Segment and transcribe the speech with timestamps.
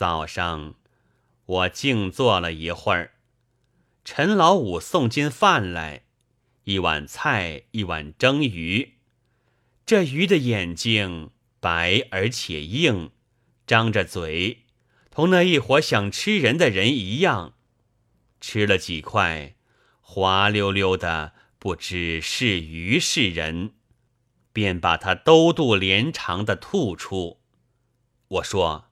[0.00, 0.76] 早上，
[1.44, 3.16] 我静坐了一会儿，
[4.02, 6.04] 陈老五送进饭来，
[6.64, 8.94] 一碗菜，一碗蒸鱼。
[9.84, 13.10] 这鱼的眼睛白而且硬，
[13.66, 14.64] 张着嘴，
[15.10, 17.52] 同那一伙想吃人的人一样。
[18.40, 19.54] 吃了几块，
[20.00, 23.74] 滑溜溜的，不知是鱼是人，
[24.54, 27.42] 便把它兜肚连肠的吐出。
[28.28, 28.89] 我说。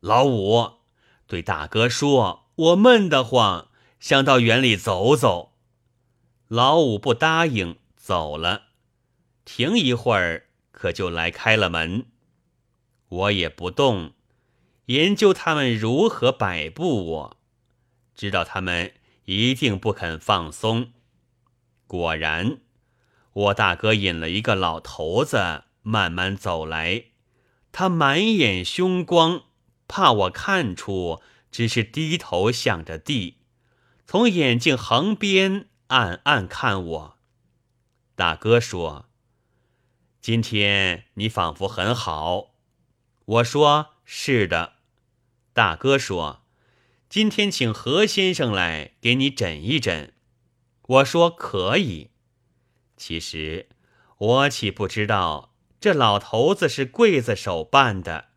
[0.00, 0.78] 老五
[1.26, 5.54] 对大哥说：“我闷得慌，想到园里走走。”
[6.48, 8.68] 老五不答应，走了。
[9.44, 12.06] 停一会儿，可就来开了门。
[13.08, 14.12] 我也不动，
[14.86, 17.10] 研究他们如何摆布。
[17.10, 17.36] 我
[18.14, 20.92] 知道他们一定不肯放松。
[21.86, 22.58] 果然，
[23.32, 27.06] 我大哥引了一个老头子慢慢走来，
[27.72, 29.42] 他满眼凶光。
[29.88, 31.20] 怕我看出，
[31.50, 33.38] 只是低头向着地，
[34.06, 37.18] 从眼镜横边暗暗看我。
[38.14, 39.08] 大哥说
[40.20, 42.50] ：“今天你仿佛很好。”
[43.24, 44.74] 我说：“是的。”
[45.54, 46.42] 大哥说
[47.08, 50.12] ：“今天请何先生来给你诊一诊。”
[50.86, 52.10] 我说：“可以。”
[52.96, 53.68] 其实
[54.18, 58.27] 我岂不知道这老头子是刽子手办的。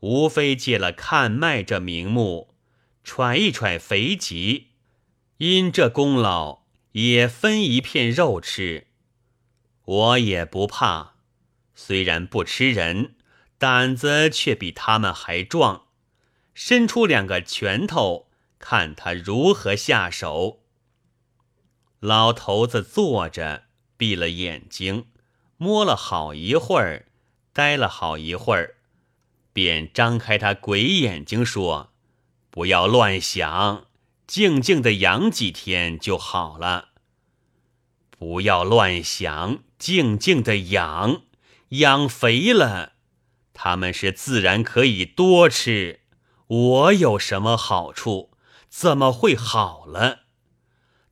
[0.00, 2.54] 无非借了看脉这名目，
[3.02, 4.68] 揣一揣肥疾，
[5.38, 8.86] 因这功劳也分一片肉吃。
[9.84, 11.14] 我也不怕，
[11.74, 13.16] 虽然不吃人，
[13.56, 15.86] 胆子却比他们还壮。
[16.54, 20.64] 伸出两个拳头，看他如何下手。
[22.00, 23.64] 老头子坐着，
[23.96, 25.06] 闭了眼睛，
[25.56, 27.06] 摸了好一会儿，
[27.52, 28.77] 呆了好一会儿。
[29.58, 31.92] 便张开他鬼眼睛说
[32.48, 33.86] ：“不要乱想，
[34.24, 36.90] 静静的养几天就好了。
[38.08, 41.22] 不要乱想，静静的养，
[41.70, 42.92] 养肥了，
[43.52, 46.02] 他们是自然可以多吃。
[46.46, 48.30] 我有什么好处？
[48.68, 50.20] 怎么会好了？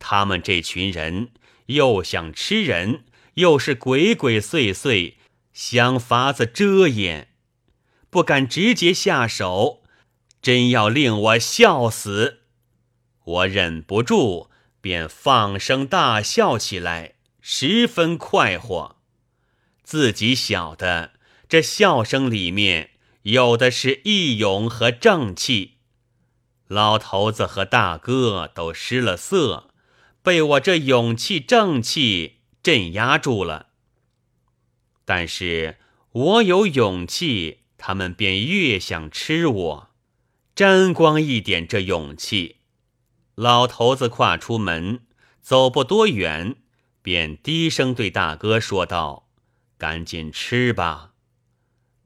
[0.00, 1.30] 他们这群人
[1.66, 5.14] 又想吃人，又是鬼鬼祟祟，
[5.52, 7.28] 想法子遮掩。”
[8.12, 9.82] 不敢直接下手，
[10.42, 12.40] 真要令我笑死！
[13.24, 14.50] 我忍不住，
[14.82, 18.96] 便放声大笑起来，十分快活。
[19.82, 21.12] 自己晓得
[21.48, 22.90] 这笑声里面
[23.22, 25.78] 有的是义勇和正气。
[26.68, 29.70] 老头子和大哥都失了色，
[30.22, 33.68] 被我这勇气正气镇压住了。
[35.06, 35.78] 但是
[36.10, 37.60] 我有勇气。
[37.84, 39.90] 他们便越想吃我，
[40.54, 42.58] 沾光一点这勇气。
[43.34, 45.00] 老头子跨出门，
[45.40, 46.54] 走不多远，
[47.02, 49.28] 便低声对大哥说道
[49.76, 51.14] ：“赶紧吃吧。”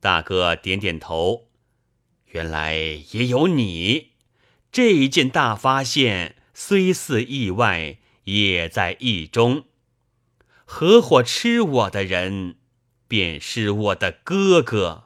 [0.00, 1.48] 大哥点点头。
[2.28, 2.74] 原来
[3.10, 4.12] 也有你，
[4.72, 9.66] 这一件大发现虽似意外，也在意中。
[10.64, 12.56] 合伙吃我的人，
[13.06, 15.05] 便是我的哥哥。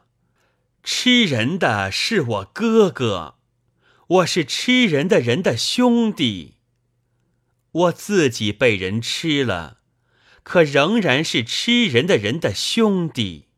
[0.82, 3.36] 吃人的是我哥哥，
[4.06, 6.54] 我是吃人的人的兄弟。
[7.72, 9.78] 我自己被人吃了，
[10.42, 13.49] 可仍然是吃人的人的兄弟。